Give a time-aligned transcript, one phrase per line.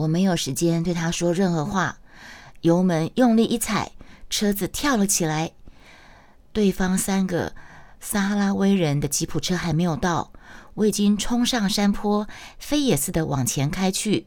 [0.00, 1.98] 我没有时间对他说任何话，
[2.62, 3.92] 油门用力一踩，
[4.30, 5.52] 车子跳了起来。
[6.54, 7.52] 对方三个
[8.00, 10.32] 撒哈拉威人的吉普车还没有到，
[10.72, 12.26] 我已经冲上山坡，
[12.58, 14.26] 飞也似的往前开去。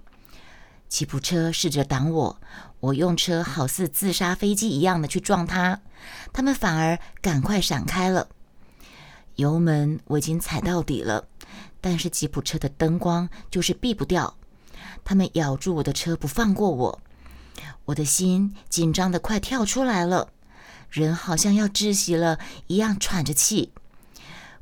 [0.87, 2.39] 吉普车试着挡我，
[2.79, 5.81] 我用车好似自杀飞机一样的去撞他，
[6.31, 8.27] 他们反而赶快闪开了。
[9.37, 11.25] 油门我已经踩到底了，
[11.81, 14.37] 但是吉普车的灯光就是避不掉，
[15.03, 16.99] 他们咬住我的车不放过我，
[17.85, 20.29] 我的心紧张的快跳出来了，
[20.89, 23.71] 人好像要窒息了一样喘着气。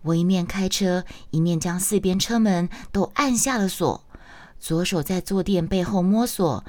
[0.03, 4.03] 我一面开车，一面将四边车门都按下了锁。
[4.59, 6.63] 左手在坐垫背后摸索，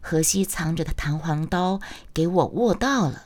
[0.00, 1.80] 荷西藏着的弹簧刀
[2.12, 3.24] 给我握到了，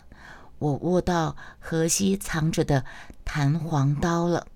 [0.58, 2.84] 我握到荷西藏着的
[3.24, 4.46] 弹簧刀了。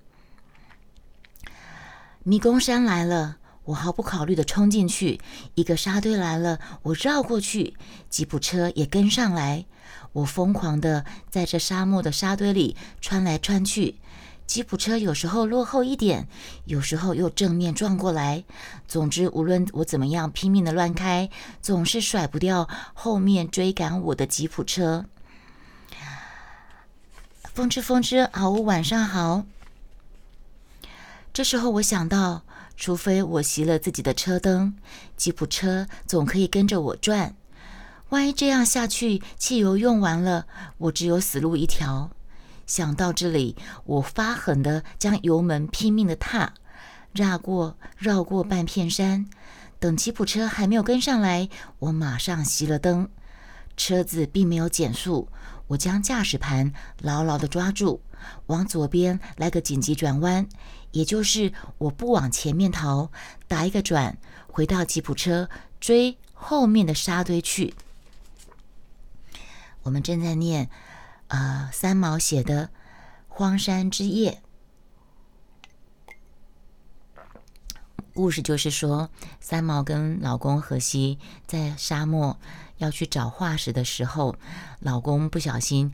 [2.23, 5.19] 迷宫山来了，我毫不考虑的冲进去；
[5.55, 7.75] 一个沙堆来了，我绕过去；
[8.09, 9.65] 吉普车也跟上来，
[10.13, 13.97] 我疯狂的在这沙漠的沙堆里穿来穿去。
[14.47, 16.29] 吉普车有时候落后一点，
[16.67, 18.45] 有时候又正面撞过来。
[18.87, 21.31] 总之，无论我怎么样拼命的乱开，
[21.63, 25.07] 总是甩不掉后面追赶我的吉普车。
[27.55, 29.47] 风之风之，好，晚上好。
[31.33, 32.43] 这时候我想到，
[32.77, 34.77] 除非我熄了自己的车灯，
[35.17, 37.37] 吉普车总可以跟着我转。
[38.11, 40.47] 万一这样下去，汽油用完了，
[40.79, 42.11] 我只有死路一条。
[42.67, 46.55] 想到这里，我发狠的将油门拼命的踏，
[47.13, 49.27] 绕过绕过半片山。
[49.79, 53.09] 等吉普车还没有跟上来，我马上熄了灯。
[53.77, 55.29] 车子并没有减速，
[55.69, 58.01] 我将驾驶盘牢牢的抓住，
[58.47, 60.49] 往左边来个紧急转弯，
[60.93, 63.11] 也就是我不往前面逃，
[63.49, 65.49] 打一个转，回到吉普车
[65.81, 67.75] 追后面的沙堆去。
[69.83, 70.69] 我们正在念。
[71.29, 72.67] 呃，三毛写的
[73.29, 74.31] 《荒山之夜》
[78.15, 79.11] 故事就是说，
[79.41, 82.39] 三毛跟老公荷西在沙漠
[82.77, 84.37] 要去找化石的时候，
[84.79, 85.93] 老公不小心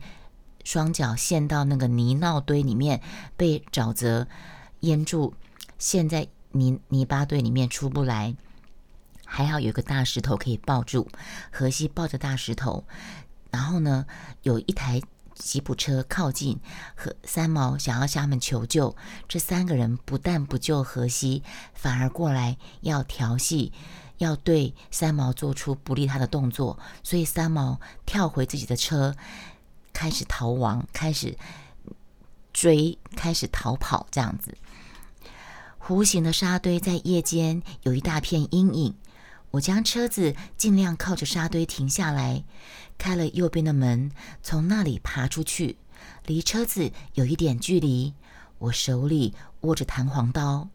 [0.63, 3.01] 双脚陷到那个泥淖堆里面，
[3.35, 4.27] 被沼泽
[4.81, 5.33] 淹住，
[5.79, 8.35] 陷在泥泥巴堆里面出不来。
[9.25, 11.09] 还好有个大石头可以抱住，
[11.51, 12.85] 荷西抱着大石头，
[13.49, 14.05] 然后呢，
[14.43, 15.01] 有一台。
[15.41, 16.59] 吉普车靠近，
[16.95, 18.95] 和三毛想要向他们求救。
[19.27, 21.43] 这三个人不但不救荷西，
[21.73, 23.73] 反而过来要调戏，
[24.19, 26.77] 要对三毛做出不利他的动作。
[27.03, 29.15] 所以三毛跳回自己的车，
[29.91, 31.35] 开始逃亡，开始
[32.53, 34.07] 追，开始逃跑。
[34.11, 34.55] 这样子，
[35.79, 38.95] 弧形的沙堆在夜间有一大片阴影。
[39.51, 42.43] 我将车子尽量靠着沙堆停下来。
[42.97, 44.11] 开了右边的门，
[44.43, 45.77] 从那里爬出去，
[46.25, 48.13] 离车子有一点距离。
[48.59, 50.69] 我手里握着弹簧刀。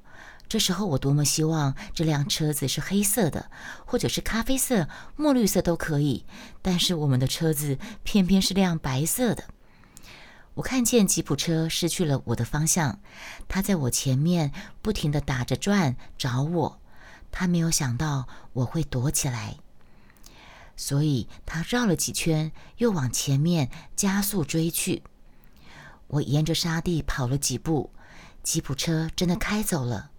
[0.49, 3.51] 这时候我多么希望这辆车子是黑色的，
[3.85, 6.25] 或者是咖啡色、墨绿色都可以。
[6.63, 9.45] 但是我们的车子偏偏是辆白色的。
[10.55, 13.01] 我看见吉普车失去了我的方向，
[13.47, 16.81] 它在我前面不停地打着转找我。
[17.31, 19.57] 他没有想到我会躲起来。
[20.77, 25.03] 所以他绕了几圈，又往前面加速追去。
[26.09, 27.91] 我沿着沙地跑了几步，
[28.43, 30.11] 吉普车真的开走了。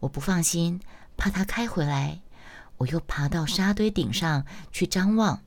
[0.00, 0.80] 我不放心，
[1.16, 2.20] 怕他开回来，
[2.78, 5.42] 我又爬到沙堆顶上去张望。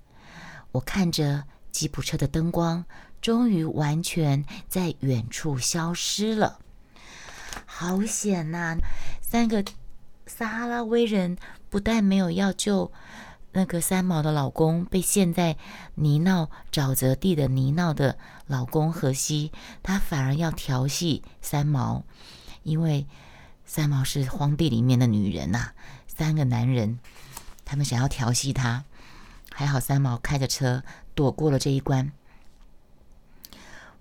[0.73, 2.85] 我看着吉普车的灯光，
[3.19, 6.59] 终于完全在远处消失了。
[7.65, 8.77] 好险呐！
[9.21, 9.63] 三个
[10.27, 11.37] 撒哈拉威人
[11.69, 12.91] 不但没有要救。
[13.53, 15.57] 那个三毛的老公被陷在
[15.95, 19.51] 泥淖沼泽地的泥淖的老公荷西，
[19.81, 22.03] 他反而要调戏三毛，
[22.61, 23.07] 因为
[23.65, 25.71] 三毛是荒地里面的女人呐。
[26.05, 26.99] 三个男人，
[27.65, 28.83] 他们想要调戏她，
[29.51, 30.83] 还好三毛开着车
[31.15, 32.11] 躲过了这一关。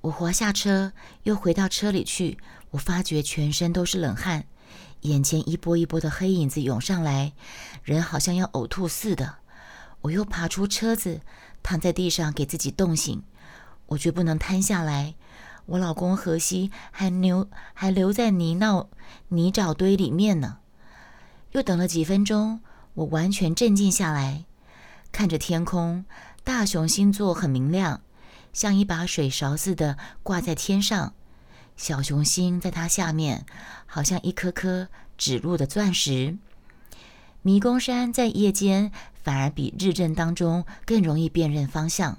[0.02, 0.92] 我滑下车，
[1.22, 2.38] 又回到车里去，
[2.70, 4.44] 我发觉全身都是冷汗，
[5.06, 7.32] 眼前一波一波的黑影子涌上来，
[7.82, 9.36] 人好像要呕吐似的。
[10.02, 11.20] 我又爬出车子，
[11.62, 13.22] 躺在地上给自己冻醒。
[13.86, 15.14] 我绝不能瘫下来。
[15.66, 18.88] 我老公荷西还留 还留在泥淖
[19.28, 20.58] 泥沼堆里面呢。
[21.52, 22.60] 又等了几分钟，
[22.94, 24.44] 我完全镇静下来，
[25.10, 26.04] 看着天空，
[26.44, 28.02] 大熊星座很明亮，
[28.52, 31.14] 像一把水勺似的挂在天上。
[31.76, 33.46] 小熊星在它下面，
[33.86, 36.36] 好像一颗颗指路的钻石。
[37.42, 38.90] 迷宫山在夜间
[39.22, 42.18] 反而比日正当中更容易辨认方向。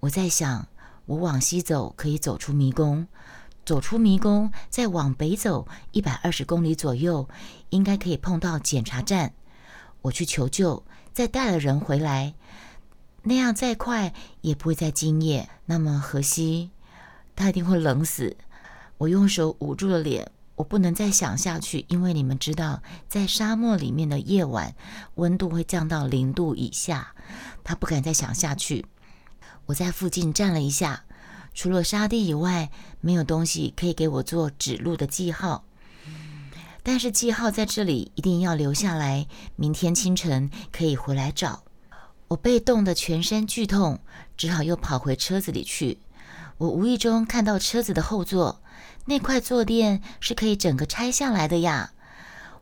[0.00, 0.66] 我在想，
[1.04, 3.06] 我往西走可以走出迷宫，
[3.64, 7.28] 走出迷宫再往北走一百二十公里左右，
[7.70, 9.32] 应该可以碰到检查站。
[10.02, 12.34] 我去求救，再带了人回来，
[13.22, 15.48] 那样再快也不会再今夜。
[15.66, 16.70] 那么荷西，
[17.36, 18.36] 他一定会冷死。
[18.98, 24.74] 我用手捂住了脸，我不能再想下去，因为你们知道，在沙漠里面的夜晚，
[25.16, 27.14] 温度会降到零度以下。
[27.62, 28.86] 他不敢再想下去。
[29.66, 31.04] 我在附近站了一下，
[31.52, 32.70] 除了沙地以外，
[33.00, 35.64] 没有东西可以给我做指路的记号。
[36.82, 39.26] 但是记号在这里一定要留下来，
[39.56, 41.64] 明天清晨可以回来找。
[42.28, 44.00] 我被冻得全身剧痛，
[44.36, 45.98] 只好又跑回车子里去。
[46.58, 48.62] 我无意中看到车子的后座
[49.06, 51.92] 那块坐垫是可以整个拆下来的呀！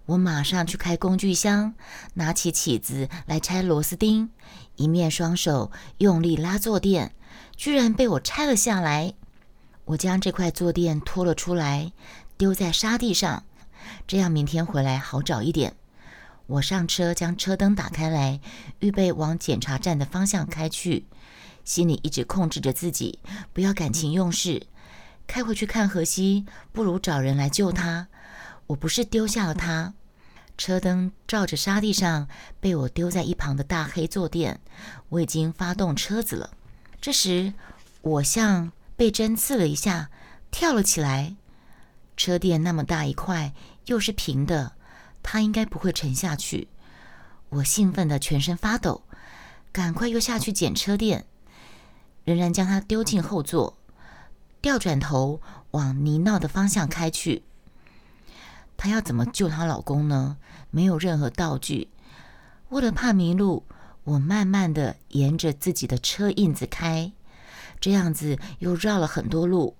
[0.06, 1.74] 我马上去开工具箱，
[2.14, 4.28] 拿起起子来拆螺丝钉，
[4.76, 7.14] 一面双手用力拉坐垫，
[7.56, 9.14] 居然被我拆了下来。
[9.86, 11.92] 我将这块坐垫拖了出来，
[12.36, 13.44] 丢在沙地上。
[14.06, 15.74] 这样明天回来好找一点。
[16.46, 18.38] 我上车，将车灯打开来，
[18.80, 21.06] 预备往检查站的方向开去，
[21.64, 23.18] 心里一直控制着自己，
[23.54, 24.66] 不要感情用事。
[25.26, 28.08] 开回去看荷西，不如找人来救他。
[28.68, 29.94] 我不是丢下了他。
[30.56, 32.28] 车灯照着沙地上
[32.60, 34.60] 被我丢在一旁的大黑坐垫，
[35.08, 36.50] 我已经发动车子了。
[37.00, 37.52] 这时，
[38.00, 40.10] 我像被针刺了一下，
[40.50, 41.36] 跳了起来。
[42.16, 43.52] 车垫那么大一块。
[43.86, 44.72] 又是平的，
[45.22, 46.68] 它应该不会沉下去。
[47.50, 49.02] 我兴奋的全身发抖，
[49.72, 51.26] 赶快又下去捡车垫，
[52.24, 53.76] 仍然将它丢进后座，
[54.64, 57.42] 调转头往泥淖的方向开去。
[58.78, 60.38] 她要怎么救她老公呢？
[60.70, 61.90] 没有任何道具，
[62.70, 63.66] 为了怕迷路，
[64.04, 67.12] 我慢慢的沿着自己的车印子开，
[67.78, 69.76] 这样子又绕了很多路，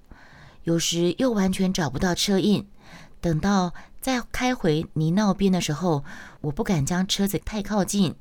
[0.65, 2.69] 有时又完全找不到车印。
[3.23, 3.73] 等到
[4.03, 6.05] 再开回泥淖边的时候，
[6.43, 8.15] 我不敢将车子太靠近，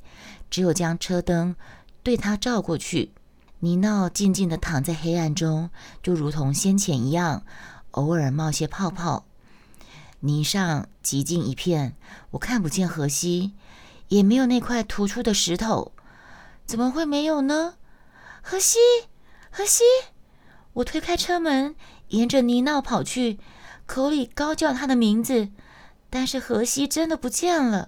[0.50, 1.58] 只有将车灯
[2.04, 3.12] 对它照过去。
[3.64, 5.70] 泥淖静静地躺在黑暗中，
[6.02, 7.46] 就如同先前一样，
[7.92, 9.24] 偶尔冒些泡泡。
[10.20, 11.96] 泥上寂静一片，
[12.32, 13.54] 我看不见河西，
[14.10, 15.94] 也没有那块突出的石头。
[16.66, 17.76] 怎么会没有呢？
[18.42, 18.80] 河西，
[19.50, 19.84] 河西！
[20.74, 21.74] 我推开车门，
[22.10, 23.40] 沿着泥淖跑去。
[23.86, 25.48] 口里高叫他的名字，
[26.10, 27.88] 但是荷西真的不见了。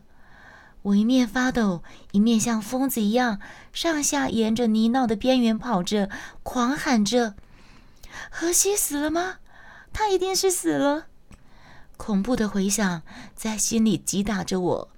[0.86, 3.40] 我一面发抖，一面像疯子一样
[3.74, 6.12] 上下沿着泥淖的边缘跑着，
[6.44, 7.34] 狂喊着
[8.30, 9.38] ：“荷西死了吗？
[9.92, 11.08] 他一定是死了！”
[11.98, 13.02] 恐怖的回响
[13.34, 14.90] 在心里击打着我。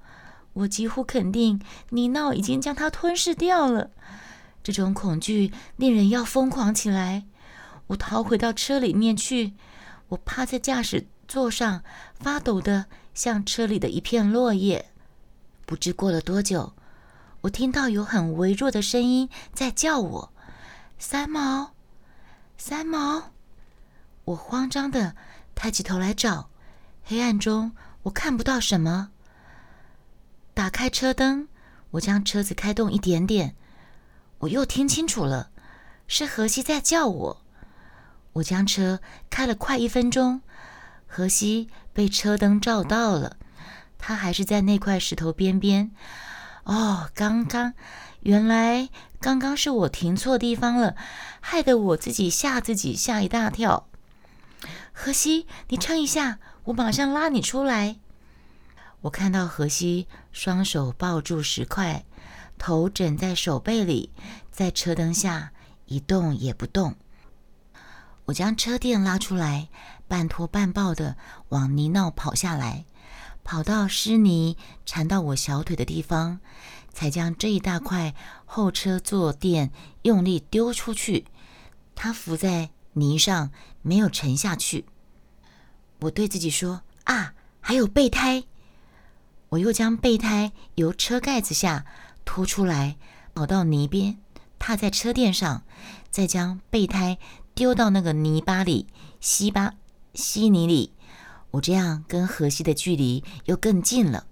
[0.52, 1.62] 我几乎肯定
[1.92, 3.92] 泥淖已经将他吞噬掉了。
[4.62, 7.24] 这种恐惧令人要疯狂起来。
[7.88, 9.54] 我逃回到车里面去。
[10.10, 11.82] 我趴在驾驶座上，
[12.20, 14.92] 发抖的像车里的一片落叶。
[15.68, 16.72] 不知过了多久，
[17.42, 20.34] 我听到有很微弱的声音在叫我
[20.98, 21.74] ：“三毛，
[22.58, 23.34] 三毛！”
[24.24, 25.14] 我慌张的
[25.56, 26.50] 抬起头来找，
[27.04, 27.74] 黑暗中
[28.04, 29.12] 我看不到什么。
[30.54, 31.50] 打开车灯，
[31.92, 33.54] 我将车子开动一点点，
[34.38, 35.52] 我又听清楚了，
[36.08, 37.42] 是荷西在叫我。
[38.32, 40.42] 我将车开了快一分钟，
[41.06, 43.36] 荷西被车灯照到了，
[43.98, 45.92] 他还是在那块石头边边。
[46.64, 47.74] 哦，刚刚，
[48.22, 48.90] 原来
[49.20, 50.96] 刚刚是我停错地方了，
[51.40, 53.88] 害得我自己吓自己吓一大跳。
[54.92, 57.98] 荷西，你撑一下，我马上拉你出来。
[59.02, 62.04] 我看到荷西双手抱住石块，
[62.58, 64.12] 头枕在手背里，
[64.52, 65.52] 在车灯下
[65.86, 66.96] 一动也不动。
[68.26, 69.70] 我将车垫拉出来，
[70.08, 71.16] 半拖半抱的
[71.50, 72.84] 往泥淖跑下来，
[73.48, 76.42] 跑到湿泥缠到我小腿的地方，
[76.92, 78.14] 才将这一大块
[78.44, 81.24] 后车坐垫用力丢出去。
[81.96, 83.52] 它浮在泥上，
[83.82, 84.84] 没有沉下去。
[86.02, 88.44] 我对自己说：“啊，还有备胎！”
[89.48, 91.86] 我又将备胎由车盖子下
[92.26, 92.98] 拖出来，
[93.34, 94.18] 跑到泥边，
[94.60, 95.64] 踏在车垫上，
[96.12, 97.18] 再将备胎。
[97.56, 98.88] 丢到那个泥巴里，
[99.22, 99.74] 稀巴
[100.14, 100.92] 稀泥里，
[101.52, 104.26] 我这样跟河西的距离又更近了。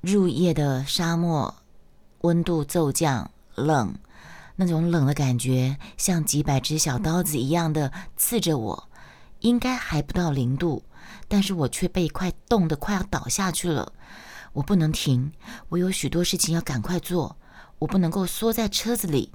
[0.00, 1.54] 入夜的沙漠，
[2.22, 3.94] 温度骤降，冷，
[4.56, 8.88] 那种冷的感觉像几百只小刀子一样的刺着我。
[9.40, 10.84] 应该还不到零度，
[11.26, 13.92] 但是我却被快冻得快要倒下去了。
[14.52, 15.32] 我不能停，
[15.68, 17.36] 我有许多事情要赶快做，
[17.80, 19.32] 我不能够缩在车子里。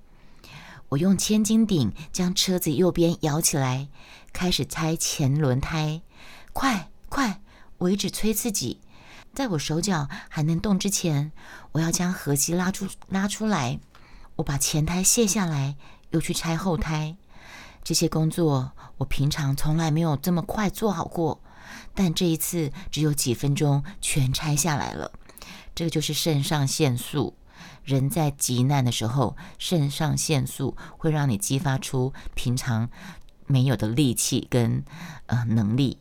[0.90, 3.90] 我用千斤顶将车子右边摇起来，
[4.32, 6.02] 开始拆前轮胎。
[6.60, 7.40] 快快！
[7.78, 8.82] 我一直催自己，
[9.32, 11.32] 在我手脚还能动之前，
[11.74, 13.80] 我要将荷西拉出拉出来。
[14.38, 15.76] 我把前胎卸下来，
[16.10, 17.16] 又去拆后胎。
[17.84, 21.44] 这些工作我平常从来没有这么快做好过，
[21.94, 25.12] 但这一次只有几分钟全拆下来了。
[25.76, 27.38] 这个就是肾上腺素。
[27.84, 32.90] 人在急难的时候，肾上腺素会让你激发出平常
[33.46, 34.84] 没有的力气跟
[35.28, 36.00] 呃能力。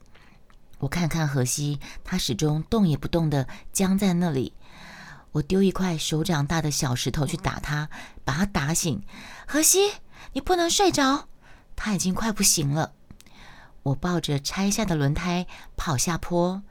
[0.78, 4.52] 我看看荷西，他始终动也不动的僵在那里。
[5.32, 7.88] 我丢一块手掌大的小石头去打他，
[8.24, 9.02] 把他打醒。
[9.46, 9.92] 荷西，
[10.32, 11.28] 你不能睡着。
[11.74, 12.92] 他已经快不行了。
[13.82, 16.62] 我抱着拆下的轮胎跑下坡，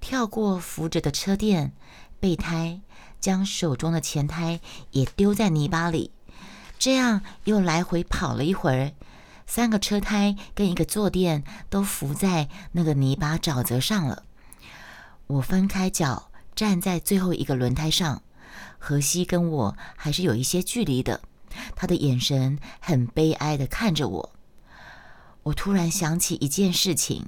[0.00, 1.72] 跳过扶着的车垫、
[2.18, 2.80] 备胎，
[3.20, 4.60] 将手中的前胎
[4.90, 6.10] 也丢在泥巴里。
[6.78, 8.92] 这样又来回跑了一会儿，
[9.46, 14.24] 三个车胎跟一个坐垫都浮在那个泥巴沼泽上了。
[15.28, 18.22] 我分开脚站在最后一个轮胎上，
[18.78, 21.20] 荷西跟我还是有一些距离的。
[21.74, 24.32] 他的眼神很悲哀的看着我。
[25.44, 27.26] 我突然想起一件事情，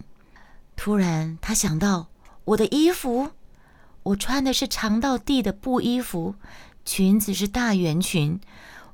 [0.77, 2.09] 突然他想到
[2.45, 3.31] 我的衣服，
[4.03, 6.35] 我穿的是长到地的布衣服，
[6.85, 8.41] 裙子是大圆裙。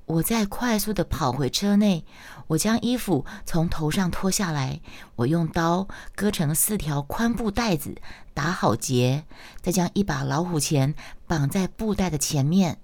[0.06, 2.04] 我再快速的跑回车内，
[2.48, 4.80] 我将衣服从头上脱下来，
[5.16, 7.96] 我用刀割成四条宽布带子，
[8.34, 9.24] 打好结，
[9.62, 10.94] 再将一把老虎钳
[11.26, 12.78] 绑在布袋的前面，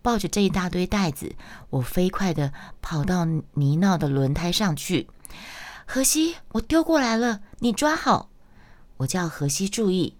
[0.00, 1.34] 抱着这一大堆袋子，
[1.70, 5.08] 我飞快的跑到泥淖的轮胎上去。
[5.84, 8.30] 荷西，我丢过来了，你抓好。
[8.98, 10.16] 我叫荷西注意，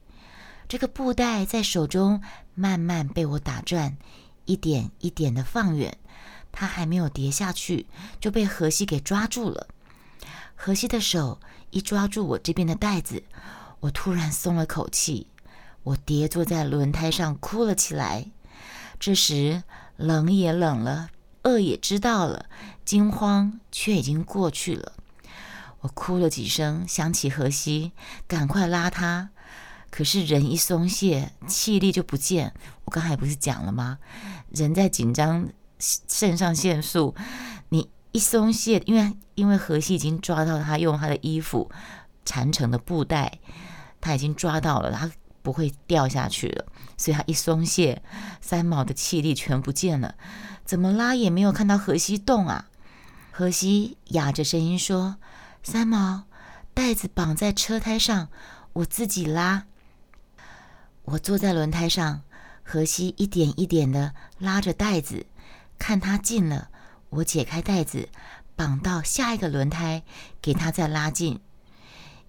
[0.66, 2.20] 这个布袋在手中
[2.54, 3.96] 慢慢被我打转，
[4.46, 5.96] 一点一点的放远。
[6.52, 7.86] 他还没有跌下去，
[8.20, 9.68] 就被荷西给抓住了。
[10.54, 11.40] 荷西的手
[11.70, 13.22] 一抓住我这边的袋子，
[13.80, 15.28] 我突然松了口气。
[15.82, 18.26] 我跌坐在轮胎上哭了起来。
[18.98, 19.62] 这时
[19.96, 21.08] 冷也冷了，
[21.44, 22.44] 饿也知道了，
[22.84, 24.92] 惊慌却已经过去了。
[25.80, 27.92] 我哭了几声，想起荷西，
[28.28, 29.30] 赶快拉他。
[29.90, 32.52] 可是人一松懈，气力就不见。
[32.84, 33.98] 我刚才不是讲了吗？
[34.50, 35.48] 人在紧张，
[35.80, 37.14] 肾上腺素，
[37.70, 41.70] 你一松懈，因为因为荷西已经抓到他用他的衣服
[42.24, 43.40] 缠成的布袋，
[44.00, 45.10] 他已经抓到了，他
[45.42, 46.66] 不会掉下去了。
[46.96, 48.02] 所以他一松懈，
[48.40, 50.14] 三毛的气力全不见了，
[50.64, 52.66] 怎么拉也没有看到荷西动啊。
[53.32, 55.16] 荷西哑着声音说。
[55.62, 56.24] 三毛，
[56.72, 58.28] 袋子绑在车胎上，
[58.72, 59.66] 我自己拉。
[61.02, 62.22] 我坐在轮胎上，
[62.62, 65.26] 荷西一点一点的拉着袋子，
[65.80, 66.68] 看他近了，
[67.08, 68.10] 我解开袋子，
[68.54, 70.02] 绑到下一个轮胎，
[70.42, 71.40] 给他再拉近。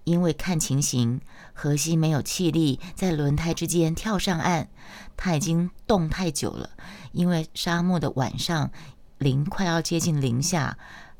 [0.05, 1.19] 因为看情形，
[1.53, 4.69] 荷西没有气力在轮胎之间跳上岸，
[5.17, 6.71] 他已经冻太久了。
[7.11, 8.71] 因为沙漠的晚上，
[9.17, 10.77] 零快要接近零下，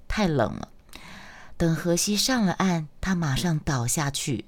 [0.08, 0.70] 太冷了。
[1.58, 4.46] 等荷西上了岸，他马上倒下去。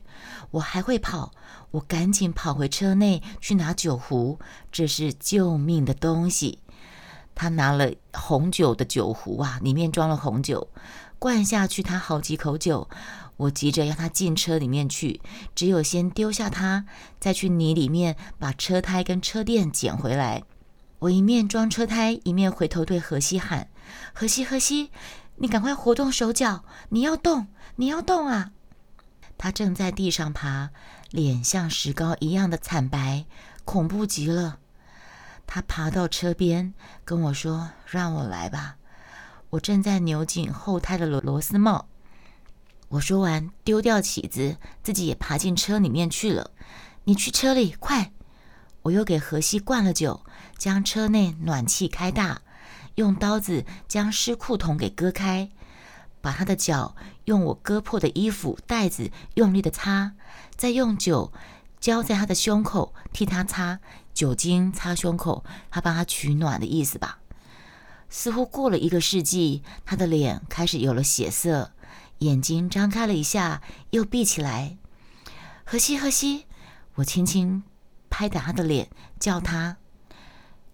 [0.51, 1.33] 我还会跑，
[1.71, 4.39] 我赶紧跑回车内去拿酒壶，
[4.71, 6.59] 这是救命的东西。
[7.35, 10.69] 他拿了红酒的酒壶啊，里面装了红酒，
[11.19, 12.89] 灌下去他好几口酒。
[13.37, 15.19] 我急着要他进车里面去，
[15.55, 16.85] 只有先丢下他，
[17.19, 20.43] 再去泥里面把车胎跟车垫捡回来。
[20.99, 23.69] 我一面装车胎，一面回头对荷西喊
[24.13, 24.91] ：“荷西，荷西。”
[25.37, 26.63] 你赶快活动手脚！
[26.89, 27.47] 你要动，
[27.77, 28.51] 你要动啊！
[29.35, 30.69] 他正在地上爬，
[31.09, 33.25] 脸像石膏一样的惨白，
[33.65, 34.59] 恐怖极了。
[35.45, 36.73] 他爬到车边，
[37.05, 38.77] 跟我说：“让我来吧。”
[39.51, 41.87] 我正在扭紧后胎的螺螺丝帽。
[42.89, 46.51] 我说完，丢掉起子，自己也爬进车里面去了。
[47.03, 48.11] 你去车里，快！
[48.83, 50.25] 我又给荷西灌了酒，
[50.57, 52.41] 将车内暖气开大。
[52.95, 55.49] 用刀子将湿裤筒给割开，
[56.21, 56.95] 把他的脚
[57.25, 60.13] 用我割破的衣服袋子用力的擦，
[60.55, 61.33] 再用酒
[61.79, 63.79] 浇在他的胸口替他擦
[64.13, 67.19] 酒精擦胸口，他帮他取暖的意思吧。
[68.09, 71.71] 似乎过了一个世纪，他的脸开始有了血色，
[72.19, 74.77] 眼睛张开了一下又闭起来。
[75.65, 76.45] 荷西，荷西，
[76.95, 77.63] 我轻轻
[78.09, 78.89] 拍打他的脸，
[79.19, 79.77] 叫他。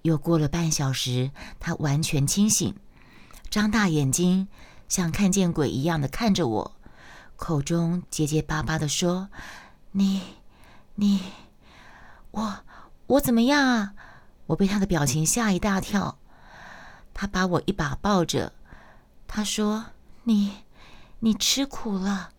[0.02, 2.76] 又过了半小时，他完全清醒，
[3.50, 4.48] 张大眼睛，
[4.88, 6.76] 像看见鬼一样的看着我，
[7.36, 9.30] 口中结结巴巴的说
[9.92, 10.22] ：“你，
[10.96, 11.22] 你，
[12.32, 12.60] 我，
[13.10, 13.94] 我怎么样啊？
[14.46, 16.20] 我被他的表情吓一大跳。
[17.14, 18.54] 他把我一把抱着，
[19.28, 19.88] 他说
[20.26, 20.64] ：“你，
[21.20, 22.30] 你吃苦了。”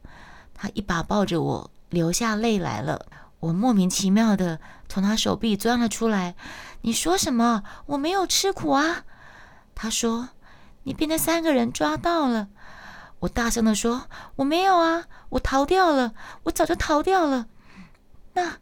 [0.55, 3.07] 他一把抱着我，流下泪来了。
[3.41, 6.37] 我莫名其妙的从他手臂钻了出来。
[6.83, 7.65] 你说什么？
[7.87, 9.05] 我没有吃苦啊！
[9.75, 10.29] 他说
[10.85, 12.49] ：“你被那三个人抓到了。”
[13.21, 17.49] 我大声的说：“我没有啊，我逃掉了，我早就逃掉了。”
[18.35, 18.59] 那，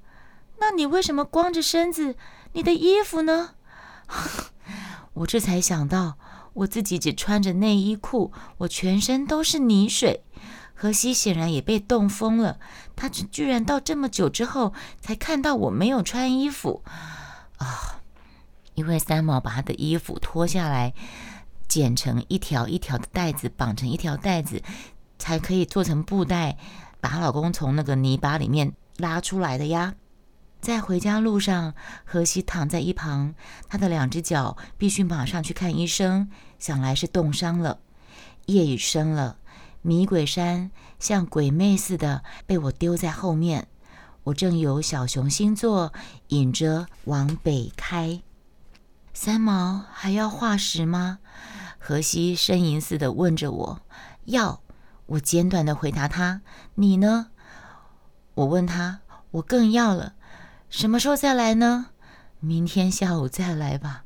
[0.61, 2.17] 那你为什么光着身子？
[2.53, 3.55] 你的衣服呢？
[5.15, 6.19] 我这才想到，
[6.55, 10.25] 我自己只穿着内衣裤，我全身都是泥水。
[10.75, 12.59] 荷西显然也被冻疯了，
[12.95, 16.85] 他居然到这么久之后才看到我没有穿衣服
[17.57, 18.01] 啊！
[18.75, 20.95] 因为三毛把他的衣服脱下来，
[21.67, 24.63] 剪成一条一条的带子，绑成一条带子，
[25.19, 26.57] 才可以做成布袋，
[27.01, 29.97] 把老公从那个泥巴里面拉出来的呀。
[30.61, 31.75] 在回家路上，
[32.05, 33.35] 荷西躺在一旁，
[33.69, 37.79] 他的两只脚必须马上去看医生，想来是冻伤了。
[38.47, 39.39] 夜已深了。
[39.83, 43.69] 迷鬼山像鬼魅似的被我丢在后面，
[44.25, 45.93] 我正由小熊星座
[46.29, 48.21] 引着往北开。
[49.15, 51.21] 三毛还要化石吗？
[51.79, 53.81] 荷西呻吟似的问着我。
[54.25, 54.61] 要，
[55.07, 56.43] 我简短的回答他。
[56.75, 57.29] 你呢？
[58.35, 59.01] 我问他。
[59.31, 60.15] 我更要了。
[60.71, 61.87] 什么时候再来呢？
[62.41, 64.05] 明天下午再来吧。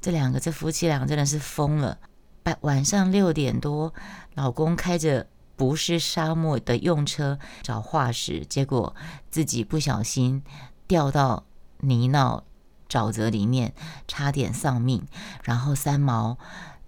[0.00, 1.98] 这两个，这夫妻俩真的是疯了。
[2.44, 3.94] 晚晚上六点多，
[4.34, 8.96] 老公开着不是沙漠的用车找化石，结果
[9.30, 10.42] 自己不小心
[10.88, 11.44] 掉到
[11.78, 12.42] 泥淖
[12.88, 13.72] 沼泽里面，
[14.08, 15.06] 差点丧命。
[15.44, 16.36] 然后三毛，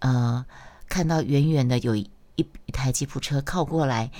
[0.00, 0.44] 呃，
[0.88, 4.10] 看到远远的有一一台吉普车靠过来。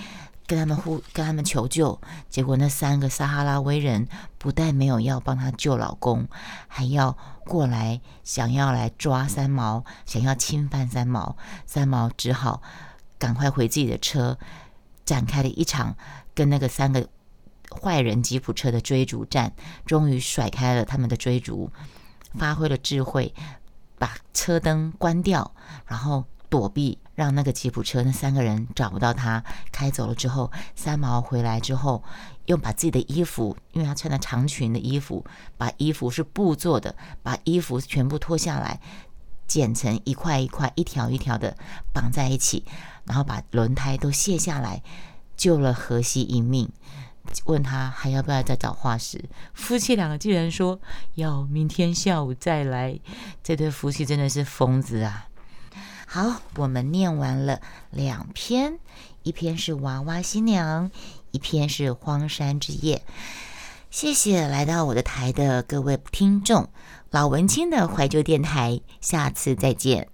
[0.47, 1.99] 跟他们呼，跟他们求救，
[2.29, 6.29] 结果那三个撒哈拉威人不但没有要帮他救老公，
[6.69, 11.37] 还要过来想要来抓三毛，想要侵犯三毛。
[11.67, 12.63] 三毛只好
[13.19, 14.39] 赶快回自己的车，
[15.07, 15.97] 展开了一场
[16.35, 17.09] 跟那个三个
[17.80, 19.54] 坏人吉普车的追逐战，
[19.87, 21.71] 终于甩开了他们的追逐，
[22.39, 23.35] 发挥了智慧，
[23.99, 25.54] 把车灯关掉，
[25.87, 26.25] 然后。
[26.54, 32.04] 躲避，让那个吉普车那三个人找不到他，开走了之后，三毛回来之后，
[32.47, 35.25] 又把自己的衣服，因为他穿的长裙的衣服，
[35.56, 38.80] 把衣服是布做的，把衣服全部脱下来，
[39.49, 41.56] 剪成一块一块、一条一条的
[41.93, 42.64] 绑在一起，
[43.04, 44.80] 然后把轮胎都卸下来，
[45.36, 46.71] 救了荷西一命。
[47.47, 49.25] 问他还要不要再找化石？
[49.54, 50.78] 夫妻两个竟然说
[51.17, 52.97] 要明天下午再来。
[53.43, 55.26] 这对夫妻真的是疯子啊！
[56.15, 58.79] 好，我们念完了两篇，
[59.25, 60.93] 一篇是娃娃新娘，
[61.33, 63.03] 一篇是荒山之夜。
[63.91, 66.69] 谢谢来到我的台的各位听众，
[67.11, 70.14] 老文青的怀旧电台，下次再见。